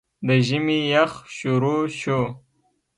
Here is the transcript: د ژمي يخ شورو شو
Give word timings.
د 0.27 0.29
ژمي 0.47 0.79
يخ 0.93 1.11
شورو 1.37 1.77
شو 1.99 2.19